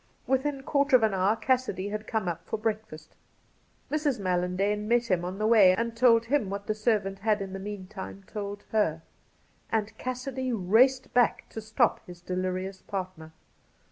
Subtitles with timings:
[0.25, 3.15] Within a quarter of an hour Cassidy had come up for breakfast.
[3.91, 4.19] Mjs.
[4.19, 7.59] Mallandane met him on the way and told him what the servant had in the
[7.59, 9.03] meantime told her;
[9.71, 13.31] and Cassidy raced back to stop his delirious partner.